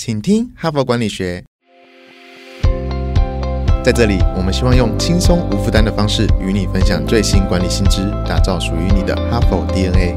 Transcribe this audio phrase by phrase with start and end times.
[0.00, 1.44] 请听哈佛管理学。
[3.82, 10.14] 在这里，我们希望用轻松无负担的方式与你分享最新管理新知，打造属于你的哈佛 DNA。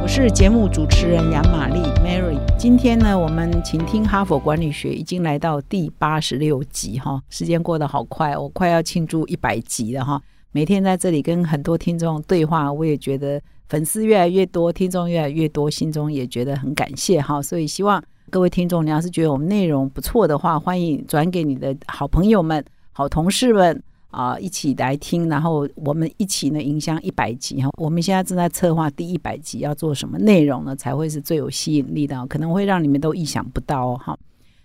[0.00, 2.38] 我是节目主持人杨玛丽 Mary。
[2.56, 10.22] 今天呢，我们请听哈佛管理学已经来到第八十六集哈，时间过得好快，我快要庆祝一百集了哈。
[10.52, 13.42] 每天在这里跟很多听众对话，我也觉得。
[13.68, 17.40] 粉丝越来越多，听众越来越多，心中也觉得很感谢哈。
[17.40, 25.28] 所以希望各位听众，你要是觉得我们内容不错的话，欢迎转给你的好朋友们、好同事们啊，一起来听。
[25.28, 27.70] 然后我们一起呢，影响一百集哈。
[27.78, 34.18] 我们现在正在策划第一百集要做什么内容呢，才会是最有吸引力的，可能会让你们都意想不到哦哈。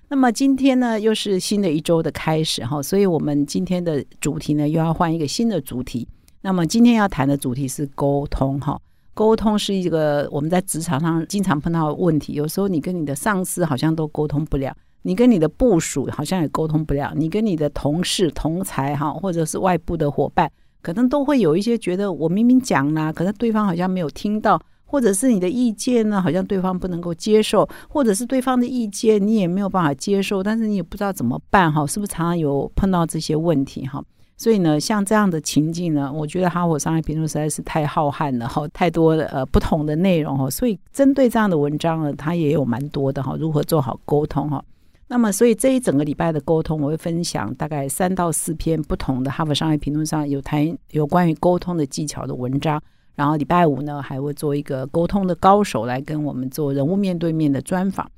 [0.10, 6.08] 那么今天呢，又是新的一周的开始哈，所以我们今天的主题呢，又要换一个新的主题。
[6.42, 8.80] 那么今天要谈的主题是沟通哈。
[9.20, 12.32] 沟通是一个我们在职场上经常碰到的问题。
[12.32, 20.50] 有时候你跟你的上司好像都沟通不了，你跟你的部属好像也沟通不了，你跟你的同事、同才哈，或者是外部的伙伴，
[20.82, 34.02] 可能都会有一些觉得我明明讲了，可是对方好像没有听到，或者是你的意见呢，好像对方不能够接受，或者是对方的意见你也没有办法接受，但是你也不知道怎么办哈，是不是常常有碰到这些问题哈？
[34.40, 44.64] 所以呢，像这样的情境呢，我觉得哈佛商业评论实在是太浩瀚了哈，太多的呃不同的内容哈，所以针对这样的文章呢，它也有蛮多的哈，如何做好沟通哈。
[45.10, 52.82] 那么，所以这一整个礼拜的沟通，我会分享大概三到四篇不同的哈佛商业评论上有谈有关于沟通的技巧的文章。
[53.16, 58.10] 然后礼拜五呢，还会做一个沟通的高手来跟我们做人物面对面的专访。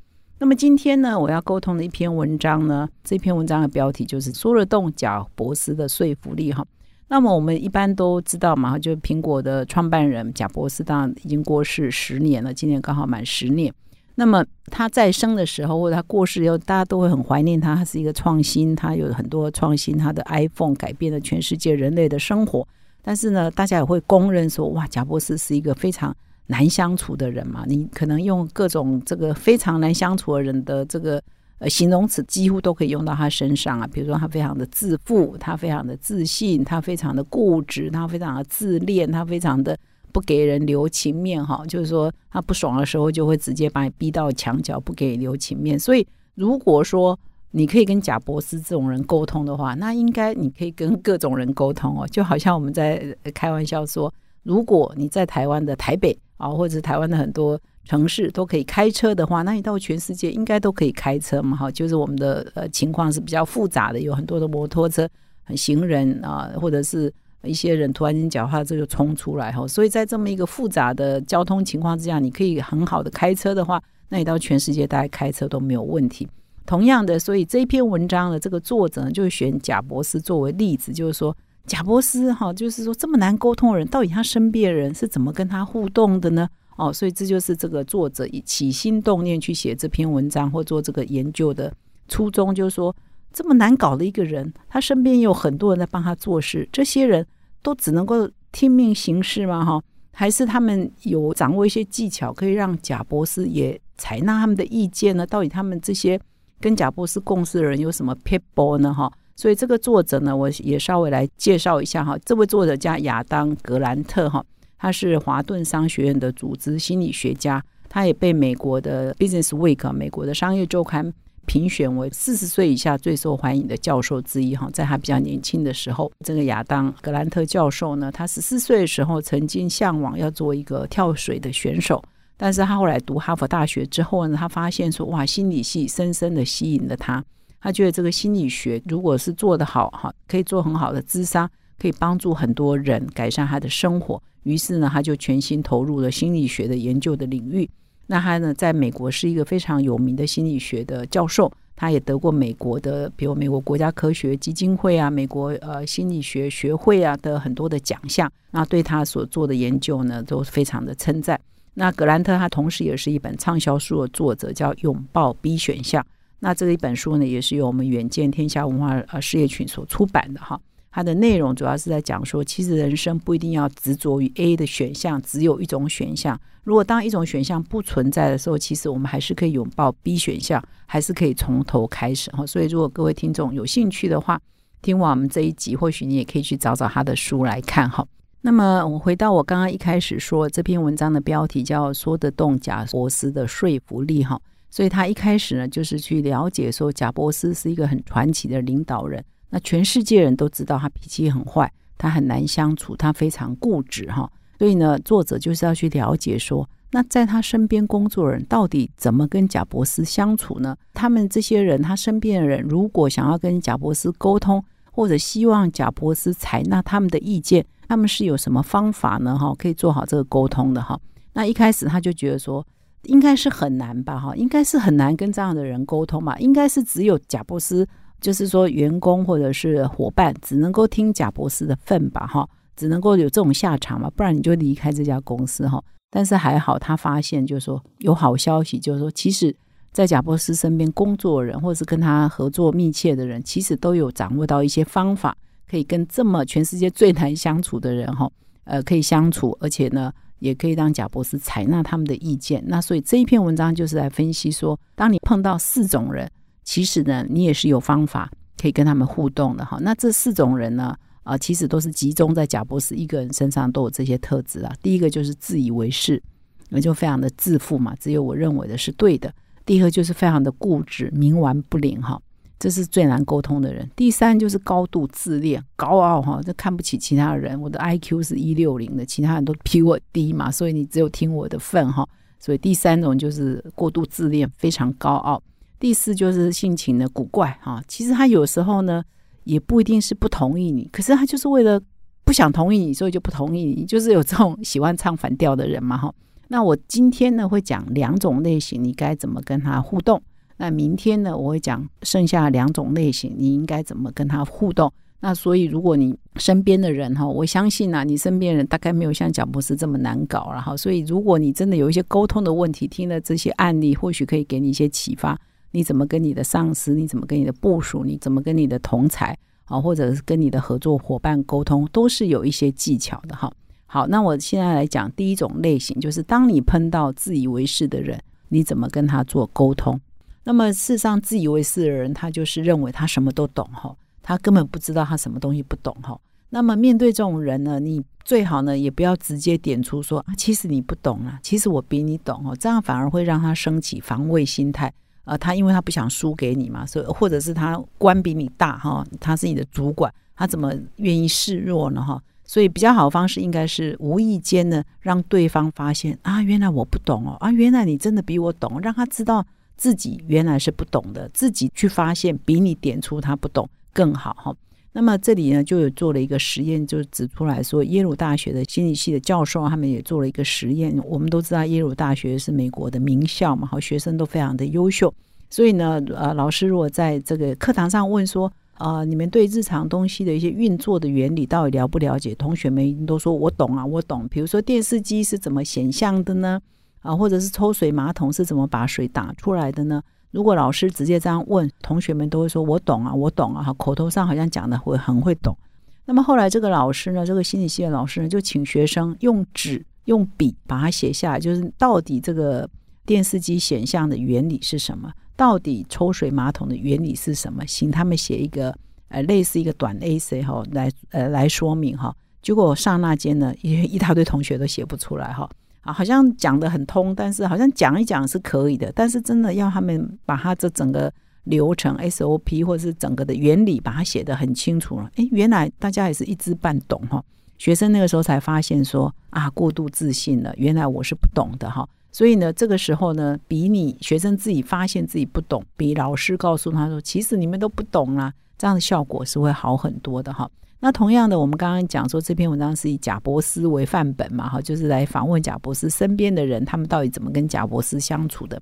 [0.42, 6.66] 那么今天呢，我要沟通的一篇文章呢，这篇文章的标题就是说得动贾伯斯的说服力哈。
[7.10, 13.72] 那么我们一般都知道嘛，就苹果的创办人贾伯斯当然已经过世十年了，今年刚好满十年。
[14.16, 22.68] 那么他在生的时候或者他过世以后，大家都会很怀念他，他是一个创新，他有很多创新，他的 iPhone 改变了全世界人类的生活。
[23.04, 26.18] 但是呢，大家也会公认说，哇，贾伯斯是一个非常。
[26.52, 31.24] 难相处的人嘛，你可能用各种这个非常难相处的人的这个
[31.60, 33.88] 呃形容词，几乎都可以用到他身上啊。
[33.88, 39.78] 比如说，他非常的自负，他非常的自信，他非常的固执，他非常的自恋，他非常的
[40.12, 41.64] 不给人留情面哈。
[41.70, 45.80] 就是说，他不爽的时候就会直接把你逼到墙角，不给你留情面。
[45.80, 47.18] 所以，如果说
[47.52, 52.06] 你可以跟贾博士这种人沟通的话，那应该你可以跟各种人沟通哦。
[52.08, 54.14] 就好像我们在开玩笑说，
[54.44, 56.18] 如果你在台湾的台北。
[56.42, 61.56] 啊，或者是台湾的很多城市都可以开车的话，那你到全世界应该都可以开车嘛？
[61.56, 65.08] 哈，就是我们的呃情况是比较复杂的，有很多的摩托车、
[65.44, 67.14] 很行人啊，或者是
[67.44, 69.68] 一些人突然间脚踏车就冲出来哈。
[69.68, 76.28] 所以在这么一个复杂的交通情况之下，你可以很好的开车的话，那你到全世界大家开车都没有问题。
[76.66, 81.36] 同样的，所以这篇文章的这个作者呢，就选贾博士作为例子，就是说。
[81.68, 86.50] 贾伯斯哈，就是说这么难沟通的人，到底他身边的人是怎么跟他互动的呢？
[86.78, 91.72] 哦，所以这就是这个作者以起心动念去写这篇文章或做这个研究的
[92.08, 92.96] 初衷，就是说
[93.32, 97.26] 这么难搞的一个人，他身边有很多人在帮他做事，这些人
[97.62, 99.64] 都只能够听命行事吗？
[99.64, 105.28] 哈，还是他们有掌握一些技巧，可以让贾伯斯也采纳他们的意见呢？
[105.28, 106.20] 到底他们这些
[106.60, 108.92] 跟贾伯斯共事的人有什么 people 呢？
[108.92, 109.12] 哈？
[109.42, 112.16] 所以这个作者呢，我也稍微来介绍一下哈。
[112.24, 114.46] 这位作者叫亚当格兰特哈，
[114.78, 117.60] 他是华顿商学院的组织心理学家，
[117.90, 121.12] 他也被美国的 Business Week 美国的商业周刊
[121.48, 124.70] 评选为四十岁以下最受欢迎的教授之一哈。
[124.72, 132.00] 在他比较年轻的时候，这个亚当格兰特教授呢，他十四岁的时候曾经向往要做一个跳水的选手，
[132.38, 137.24] 但是他后来读哈佛大学之后呢，他发现说哇，心理系深深的吸引了他。
[137.62, 141.48] 他觉得这个心理学如果是做得好哈，可以做很好的智商，
[141.78, 144.22] 可以帮助很多人改善他的生活。
[144.44, 147.70] 于是呢，他就全心投入了心理学的研究的领域。
[148.08, 158.30] 那他呢，在美国是一个非常有名的心理学的教授，他也得过美国的，比如美国国家科学基金会啊，美国呃心理学学会啊的很多的奖项。
[158.50, 161.40] 那对他所做的研究呢，都非常的称赞。
[161.76, 166.04] 那格兰特他同时也是一本畅销书的作者，叫《拥抱 B 选项》。
[166.44, 170.60] 那这一本书呢，也是由我们远见天下文化呃事业群所出版的哈。
[170.92, 176.38] 它的内容主要是在讲说，其实人生不一定要执着于 A 的选项，只有一种选项。
[176.64, 182.46] 如果当一种选项不存在的时候，其实我们还是可以拥抱 B 选项，还是可以从头开始哈。
[182.46, 184.42] 所以，如果各位听众有兴趣的话，
[184.82, 188.06] 听完我们这一集，或许你也可以去找找他的书来看哈。
[188.42, 194.42] 那么我回到我刚刚一开始说这篇文章的标题叫“说得动贾伯斯的说服力”哈，
[194.72, 210.76] 所以他一开始呢就是去了解说贾伯斯是一个很传奇的领导人，那全世界人都知道他脾气很坏，他很难相处，他非常固执哈，所以呢作者就是要去了解说，那在他身边工作人到底怎么跟贾伯斯相处呢？
[210.94, 217.66] 他们这些人他身边的人如果想要跟贾伯斯沟通，或者希望贾伯斯采纳他们的意见。
[217.88, 219.38] 他们是有什么方法呢？
[219.38, 220.98] 哈，可以做好这个沟通的哈。
[221.34, 222.66] 那一开始他就觉得说，
[223.04, 224.20] 应该是很难吧？
[224.20, 226.38] 哈，应该是很难跟这样的人沟通吧？
[226.40, 227.88] 应该是只有贾布斯，
[228.20, 232.28] 就是说员工或者是伙伴，只能够听贾布斯的份吧？
[232.28, 234.10] 哈，只能够有这种下场嘛？
[234.16, 235.84] 不然你就离开这家公司哈。
[236.10, 239.56] 但是还好，他发现就是说有好消息，就是说其实，
[239.92, 245.36] 在贾布斯身边工作的人，或者是跟他合作密切的人，其实都有掌握到一些方法。
[245.70, 248.30] 可以跟这么全世界最难相处的人哈，
[248.66, 250.12] 呃，可以相处，而且呢，
[250.42, 252.62] 也可以让贾博士采纳他们的意见。
[252.68, 256.30] 那所以这一篇文章就是来分析说，当你碰到四种人，
[256.64, 258.30] 其实呢，你也是有方法
[258.60, 259.78] 可以跟他们互动的哈。
[259.80, 264.74] 那这四种人呢，啊，其实都是集中在贾博士一个人身上都有这些特质啊。
[264.82, 266.22] 第一个就是自以为是，
[266.70, 269.34] 那就非常的自负嘛，只有我认为的是对的。
[269.64, 272.20] 第二个就是非常的固执，冥顽不灵哈。
[272.62, 273.90] 这是最难沟通的人。
[273.96, 277.60] 第三就是高度自恋、高傲哈，就看不起其他人。
[277.60, 282.08] 我的 I Q 是一六零的，其他人都比我低嘛，所以你只有听我的份哈。
[282.38, 285.42] 所以第三种就是过度自恋，非常高傲。
[285.80, 289.04] 第四就是性情的古怪哈，其实他有时候呢
[289.46, 291.82] 也不一定是不同意你，可是他就是为了
[292.24, 296.14] 不想同意你，所以就不同意你，就是有这种喜欢唱反调的人嘛哈。
[296.50, 300.22] 那我今天呢会讲两种类型，你该怎么跟他互动。
[300.62, 304.94] 那明天呢，我会讲剩下两种类型，你应该怎么跟他互动。
[305.20, 315.36] 那所以，如果你身边的人哈，我相信啊，你身边人大概没有像蒋博士这么难搞然后，所以，如果你真的有一些沟通的问题，听了这些案例，或许可以给你一些启发。
[315.72, 316.94] 你怎么跟你的上司？
[316.94, 318.04] 你怎么跟你的部署？
[318.04, 319.36] 你怎么跟你的同才
[319.66, 323.52] 啊，或者是跟你的合作伙伴沟通，都是有一些技巧的哈。
[323.88, 330.00] 好，那我现在来讲第一种类型，就是当你碰到自以为是的人，你怎么跟他做沟通？
[330.44, 336.20] 那么，事实上，自以为是的人，他就是认为他什么都懂哈，他根本不知道他什么东西不懂哈。
[336.50, 344.92] 那么，面对这种人呢，你最好呢，也不要直接点出说啊，其实你不懂啊，其实我比你懂哦，这样反而会让他升起防卫心态
[345.24, 345.38] 啊。
[345.38, 352.22] 他因为他不想输给你嘛，所以或者是他官比你大哈，他是你的主管，他怎么愿意示弱呢哈？
[352.44, 359.46] 所以，比较好的方式应该是无意间呢，让对方发现啊，原来我不懂哦，啊，原来你真的比我懂，让他知道。
[359.82, 364.56] 自己原来是不懂的，自己去发现比你点出他不懂更好哈。
[364.92, 370.96] 那么这里呢就有做了一个实验，就指出来说，耶鲁大学的心理系的教授他们也做了一个实验。
[371.04, 375.12] 我们都知道耶鲁大学是美国的名校嘛，好学生都非常的优秀。
[375.50, 382.36] 所以呢，呃，老师如果在这个课堂上问说，啊，你们对日常东西的一些运作的原理到底了不了解？
[382.36, 384.28] 同学们都说我懂啊，我懂。
[384.28, 386.62] 比如说电视机是怎么显像的呢？
[387.02, 390.02] 啊，或者是抽水马桶是怎么把水打出来的呢？
[390.32, 395.58] 如果老师直接这样问，同学们都会说“我懂啊，我懂啊”，口头上好像讲的会很会懂。
[396.06, 402.70] 那么后来这个老师呢，这个心理系的老师呢，就请学生用纸、用笔把它写下来，就是到底这个
[403.06, 405.12] 电视机显像的原理是什么？
[405.36, 407.66] 到底抽水马桶的原理是什么？
[407.66, 408.74] 请他们写一个
[409.10, 412.16] 呃类似一个短 A C 哈来呃来说明哈。
[412.42, 415.50] 结果刹那间呢，一一大堆同学都写不出来哈。
[415.82, 421.12] 啊，好像讲的很通，但是好像讲一讲是可以的，但是真的要他们把他这整个
[421.46, 427.24] 流程 SOP 或者是整个的原理把它写得很清楚了，哎，原来大家也是一知半懂哈。
[427.58, 431.88] 学生那个时候才发现说啊，过度自信了，原来我是不懂的哈。
[432.12, 440.50] 所以呢，这个时候呢，比你学生自己发现自己不懂，比老师告诉他说其实你们都不懂啦，这样的效果是会好很多的哈。
[440.84, 448.60] 那同样的，我们刚刚讲说这篇文章是以贾伯斯为范本嘛，哈，就是来访问贾伯斯身边的人，他们到底怎么跟贾伯斯相处的。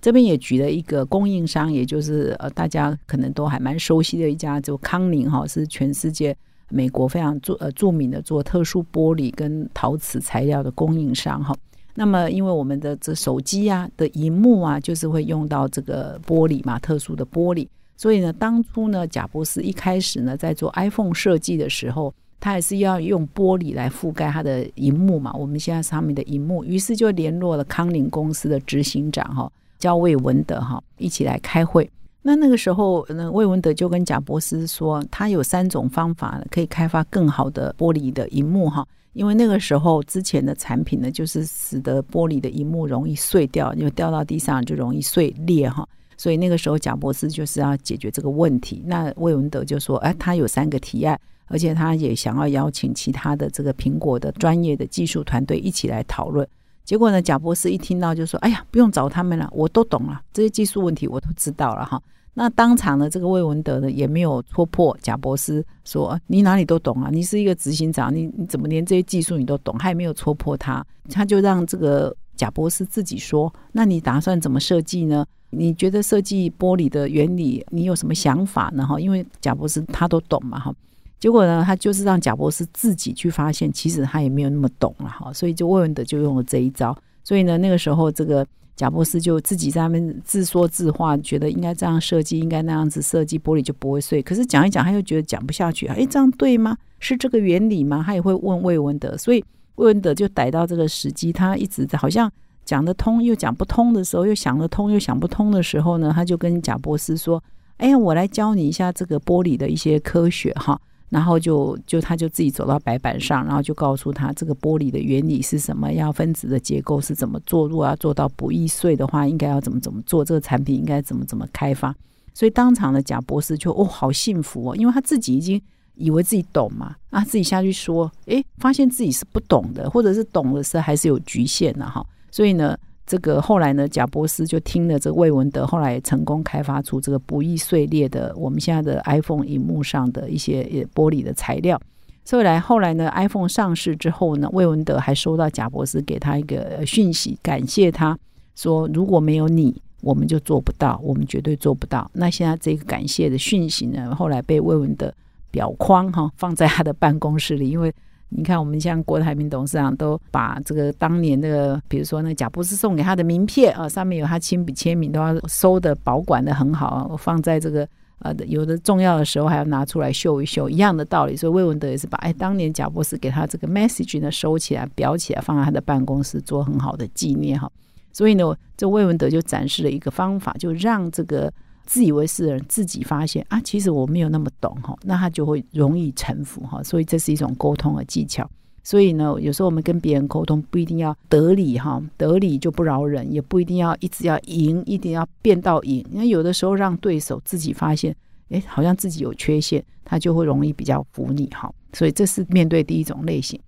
[0.00, 6.36] 这边也举了一个供应商，也就是呃大家可能都还蛮熟悉的一家，就康宁哈，是全世界
[6.70, 11.54] 美国非常著呃著名的做特殊玻璃跟陶瓷材料的供应商哈。
[11.94, 17.68] 那么因为我们的这手机啊的荧幕啊，就是会用到这个玻璃嘛，特殊的玻璃。
[18.00, 25.30] 所以呢，当初呢，贾伯斯一开始呢，在做 iPhone 设计的时候，他也是要用玻璃来覆盖它的荧幕嘛。
[25.34, 31.90] 我们现在上面的荧幕，于是就联络了康宁公司的执行长哈，叫魏文德哈，一起来开会。
[32.22, 38.82] 那那个时候，那魏文德就跟贾伯斯说，他有三种方法可以开发更好的玻璃的荧幕哈。
[39.12, 45.86] 因为那个时候之前的产品呢，就是使得玻璃的荧幕容易碎掉，因为掉到地上就容易碎裂哈。
[46.20, 48.82] 所以那个时候贾博士就是要解决这个问题。
[48.84, 56.46] 那魏文德就说：“哎，他有三个提案，而且他也想要邀请其他的这个苹果的专业的技术团队一起来讨论。”
[56.84, 61.98] 结果呢，贾博士一听到就说：“哎呀，不用找他们了，我都懂了，这些技术问题我都知道了哈。”
[62.34, 69.74] 那当场呢这个魏文德呢，也没有戳破贾博士说你哪里都懂啊，你是一个执行长，你你怎么连这些技术你都懂？
[69.78, 75.24] 他也没有戳破他，他就让这个贾博士自己说：那你打算怎么设计呢？
[75.50, 78.86] 你觉得设计玻璃的原理，你有什么想法呢？
[78.86, 80.74] 哈，因为贾博士他都懂嘛，哈。
[81.18, 85.32] 结果呢，他就是让贾博士自己去发现，其实他也没有那么懂了，哈。
[85.32, 86.96] 所以就魏文德就用了这一招。
[87.22, 88.46] 所以呢，那个时候这个。
[88.76, 94.22] 贾博士就自己在那边自说自话，觉得应该这样设计，应该那样子设计，玻璃就不会碎。
[94.22, 95.94] 可是讲一讲，他又觉得讲不下去啊！
[95.96, 96.74] 诶，这样对吗？
[96.98, 98.02] 是这个原理吗？
[98.06, 102.32] 他也会问魏文德，所以魏文德就逮到这个时机，他一直在好像
[102.70, 107.42] 讲得通又讲不通的时候，又想得通又想不通的时候呢，他就跟贾博士说
[107.78, 121.92] ：“哎呀，我来教你一下这个玻璃的一些科学哈。”然后就就他就自己走到白板上，然后就告诉他这个玻璃的原理是什么，要分子的结构是怎么做，如果要做到不易碎的话，应该要怎么怎么做，这个产品应该怎么怎么开发。
[122.32, 125.60] 所以当场的贾博士就哦好幸福哦，因为他自己已经
[125.96, 132.76] 以为自己懂嘛，啊自己下去说，诶，发现自己是不懂的，或者是懂的是还是有局限的哈，所以呢。
[133.06, 140.62] 这个后来呢，贾博士就听了这个魏文德，后来成功开发出这个不易碎裂的我们现在的 iPhone 荧幕上的一些
[140.94, 141.80] 玻璃的材料。
[142.24, 148.16] 所以来后来呢，iPhone 上市之后呢，魏文德还收到贾博士给他一个讯息，感谢他
[148.54, 152.08] 说如果没有你，我们就做不到，我们绝对做不到。
[152.14, 155.12] 那现在这个感谢的讯息呢，后来被魏文德
[155.50, 157.92] 表框哈，放在他的办公室里，因为。
[158.32, 167.86] 你看，我们像郭台铭董事长都把这个当年的，比如说那贾布斯送给他的名片啊，上面有他亲笔签名，都要收的保管的很好，放在这个
[168.20, 171.36] 呃有的重要的时候还要拿出来秀一秀，一样的道理。
[171.36, 177.70] 所以魏文德也是把哎当年贾博士给他这个 message 呢收起来裱起来，放在他的办公室做很好的纪念哈。
[178.12, 181.52] 所以呢，这魏文德就展示了一个方法，就让这个。
[181.90, 188.48] 自以为是的人自己发现啊，其实我没有那么懂哈，那他就会容易臣服哈，所以这是一种沟通的技巧。
[188.84, 196.06] 所以呢，有时候我们跟别人沟通不一定要得理哈，得理就不饶人，也不一定要一直要赢，一定要变到赢。
[196.12, 198.14] 因为有的时候让对手自己发现，
[198.50, 201.68] 哎，好像自己有缺陷，他就会容易比较服你哈。
[201.92, 203.60] 所以这是面对第一种类型。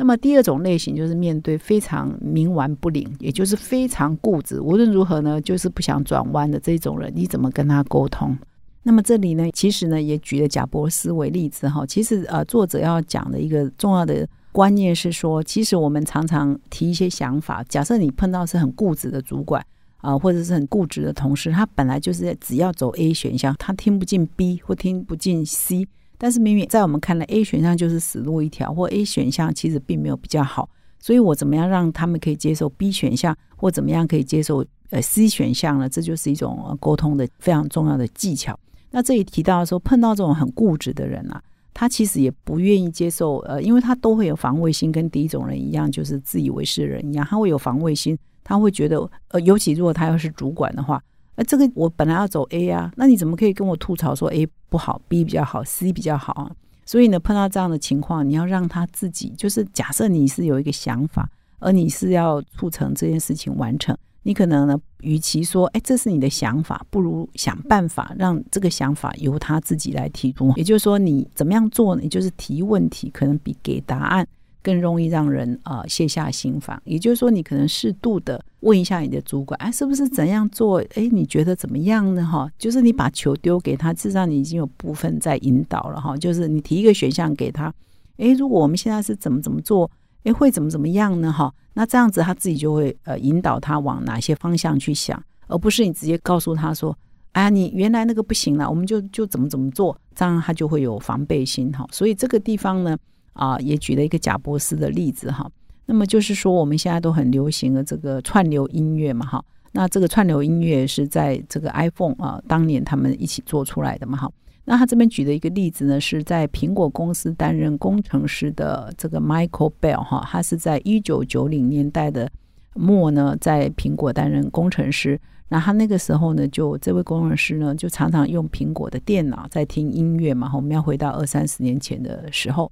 [0.00, 8.34] 那么第二种类型就是面对非常冥顽不灵，也就是非常固执，无论如何呢，就是不想转弯的这种人，你怎么跟他沟通？
[8.82, 11.84] 那么这里呢，其实呢也举了贾伯斯为例子哈。
[11.84, 19.62] 其实呃，作者要讲的一个重要的观念是说，其实我们常常提一些想法，假设你碰到是很固执的主管
[19.98, 25.86] 啊，或者是很固执的同事，他本来就是只要走 A 选项，他听不进 B 或听不进 C。
[26.22, 35.88] 但是明明在我们看来，A 选项就是死路一条，或 A 选项其实并没有比较好，所以我怎么样让他们可以接受 B 选项，或怎么样可以接受呃 C 选项呢？
[35.88, 38.54] 这就是一种沟通的非常重要的技巧。
[38.90, 51.02] 那这里提到说，碰到这种很固执的人啊，他其实也不愿意接受，呃，因为他都会有防卫心，跟第一种人一样，就是自以为是的人一样，他会有防卫心，他会觉得，呃，尤其如果他要是主管的话。
[51.40, 56.52] 那这个我本来要走 A 啊，那你怎么可以跟我吐槽说 A 不好，B 比较好，C 比较好啊？
[56.84, 61.26] 所以呢，碰到这样的情况，你要让他自己，就是假设你是有一个想法，
[61.58, 70.52] 而你是要促成这件事情完成，你可能呢，与其说哎这是你的想法，不如想办法让这个想法由他自己来提出。
[70.56, 74.28] 也就是说，你怎么样做，你就是提问题，可能比给答案。
[74.62, 80.84] 更容易让人啊卸下心防，也就是说，你可能适度的问一下你的主管，哎，是不是怎样做？
[80.94, 82.24] 哎，你觉得怎么样呢？
[82.24, 86.16] 哈，就是你把球丢给他，至少你已经有部分在引导了哈。
[86.16, 87.72] 就是你提一个选项给他，
[88.18, 89.90] 哎，如果我们现在是怎么怎么做，
[90.24, 91.32] 哎，会怎么怎么样呢？
[91.32, 96.94] 哈，那这样子他自己就会呃引导他往哪些方向去想，而不是你直接告诉他说，
[97.32, 101.86] 哎，你原来那个不行了，我们就就怎么怎么做，这样他就会有防备心哈。
[101.90, 102.94] 所以这个地方呢。
[103.32, 105.50] 啊，也举了一个贾伯斯的例子哈。
[105.86, 109.44] 那么就是说，我们现在都很流行的这个串流音乐嘛哈。
[109.72, 114.30] 那这个串流音乐是在这个 iPhone 啊，当年他们一起做出来的嘛哈。
[114.64, 122.30] 那他这边举的一个例子呢，是在苹果公司担任工程师的这个 Michael Bell 哈，他是在一九九零年代的
[122.74, 125.20] 末呢，在苹果担任工程师。
[125.48, 130.48] 那他那个时候呢，就这位工程师呢，就常常用苹果的电脑在听音乐嘛。
[130.54, 132.70] 我们要回到二三十年前的时候。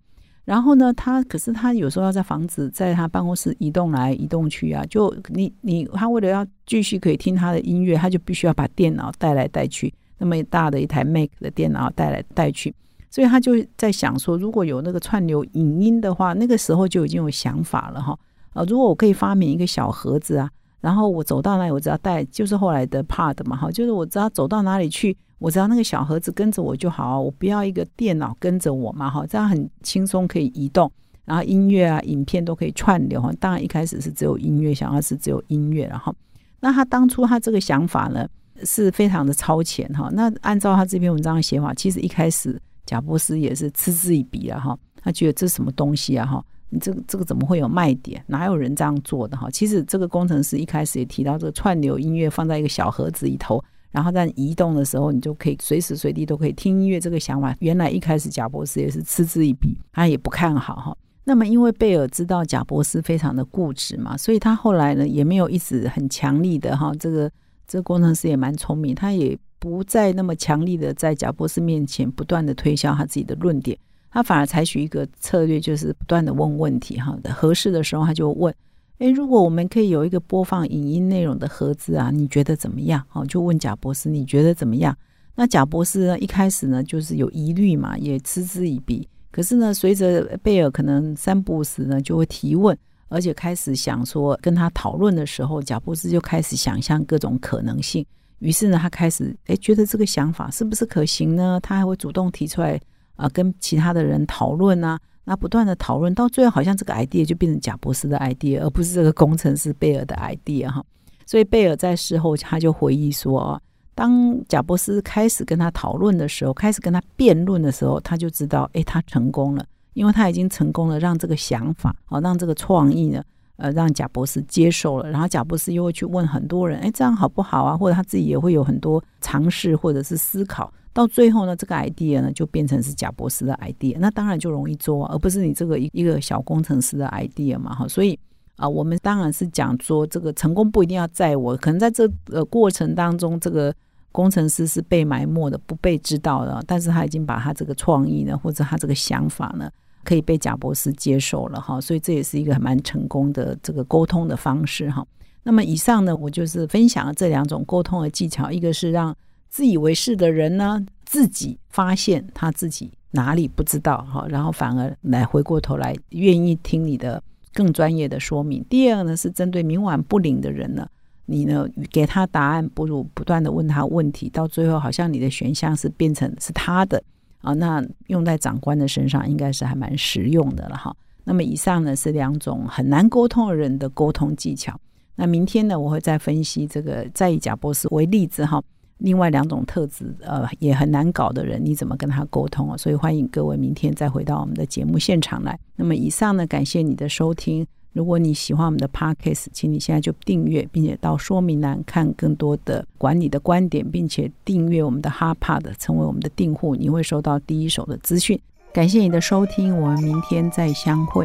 [0.48, 12.74] 然后呢，他可是他有时候要在房子在他办公室移动来移动去啊，就你你他为了要继续可以听他的音乐，他就必须要把电脑带来带去，那么大的一台 Mac 的电脑带来带去，
[13.10, 18.18] 所以他就在想说，如果有那个串流影音的话，那个时候就已经有想法了哈。
[18.54, 20.48] 呃，如果我可以发明一个小盒子啊，
[20.80, 25.16] 然后我走到哪里，我只要带，就是后来的 Pad 嘛哈，就是我只要走到哪里去。
[25.40, 30.90] 我只要那个小盒子跟着我就好，我不要一个电脑跟着我嘛，哈，这样很轻松可以移动，
[31.25, 33.30] 然后音乐啊、影片都可以串流哈。
[33.38, 36.12] 当然一开始是只有音乐，想要是只有音乐，然后
[36.58, 38.28] 那他当初他这个想法呢
[38.64, 40.08] 是非常的超前哈。
[40.12, 46.44] 那按照他这篇文章的写法，其实一开始贾博士也是嗤之以鼻了哈，他觉得这是什么东西啊哈？
[46.70, 48.22] 你这个这个怎么会有卖点？
[48.26, 49.50] 哪有人这样做的哈？
[49.50, 53.62] 其实这个工程师一开始也提到，这个串流音乐放在一个小盒子里头。
[53.90, 57.00] 然后在移动的时候，你就可以随时随地都可以听音乐。
[57.00, 60.96] 这个想法，原来一开始贾博士也是嗤之以鼻，他也不看好哈。
[61.25, 66.92] 那么因为贝尔知道贾博士非常的固执嘛，所以他后来呢也没有一直很强力的哈。
[67.00, 67.30] 这个
[67.66, 73.76] 这个工程师也蛮聪明，他也不再那么强力的在贾博士面前不断的推销他自己的论点，
[74.10, 77.16] 他反而采取一个策略，就是不断的问问题哈。
[77.34, 78.54] 合适的时候他就问。
[78.98, 83.00] 诶，如果我们可以有一个播放影音内容的盒子啊，你觉得怎么样？
[83.12, 84.96] 哦，就问贾博士，你觉得怎么样？
[85.36, 89.06] 那贾博士呢，一开始呢就是有疑虑嘛，也嗤之以鼻。
[89.30, 92.76] 可是呢，随着贝尔可能三不五时呢就会提问，
[93.08, 98.04] 而且开始想说跟他讨论的时候，贾博士就开始想象各种可能性。
[98.40, 101.60] 于是呢，他开始诶觉得这个想法是不是可行呢？
[101.62, 102.80] 他还会主动提出来
[103.18, 104.98] 啊，跟其他的人讨论啊。
[105.25, 110.82] 那不断的讨论，到最后好像这个 idea 就变成贾博士的 idea，而不是这个工程师贝尔的 idea 哈。
[111.26, 113.60] 所以贝尔在事后他就回忆说，
[113.94, 123.22] 当贾博士开始跟他讨论的时候，开始跟他辩论的时候，他就知道，哎，他成功了，因为他已经成功了，让这个想法，好，让这个创意呢，
[123.56, 125.10] 呃，让贾博士接受了。
[125.10, 127.76] 然后贾博士又会去问很多人，哎，这样好不好啊？
[127.76, 130.72] 或者他自己也会有很多尝试或者是思考。
[130.98, 137.87] 到最后呢，这个 idea 呢就变成是贾博士的 idea，那当然就容易做，而不是你这个一一个小工程师的 idea 嘛，哈。
[137.87, 138.18] 所以
[138.56, 143.72] 啊，我们当然是讲说，这个成功不一定要在我，可能在这个过程当中，这个
[144.11, 149.70] 工程师是被埋没的，不被知道的，但是他已经把他这个创意呢，或者他这个想法呢，
[150.02, 151.80] 可以被贾博士接受了，哈。
[151.80, 155.06] 所以这也是一个蛮成功的这个沟通的方式，哈。
[155.44, 159.14] 那么以上呢，我就是分享了这两种沟通的技巧，一个是让。
[159.48, 167.22] 自以为是的人呢，自己发现他自己哪里不知道哈，然后反而来回过头来愿意听你的
[167.54, 168.64] 更专业的说明。
[168.68, 170.87] 第二呢，是针对冥顽不灵的人呢，
[171.26, 177.02] 你呢给他答案不如不断的问他问题，到最后好像你的选项是变成是他的
[177.40, 180.94] 啊，那用在长官的身上应该是还蛮实用的了哈。
[181.24, 184.78] 那么以上呢是两种很难沟通的人的沟通技巧。
[185.16, 188.62] 那明天呢，我会再分析这个再以贾博士为例子哈。
[188.98, 192.76] 另外两种特质，呃，也很难搞的人，你怎么跟他沟通啊？
[192.76, 195.58] 所以欢迎各位明天再回到我们的节目现场来。
[195.76, 197.66] 那么以上呢，感谢你的收听。
[197.94, 208.38] 如果你喜欢我们的 podcast，请你现在就订阅，并且到说明栏看更多的管理的观点，并且订阅我们的哈帕的，成为我们的订户，你会收到第一手的资讯。
[208.72, 211.24] 感谢你的收听，我们明天再相会。